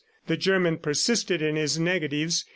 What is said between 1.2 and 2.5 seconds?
in his negatives.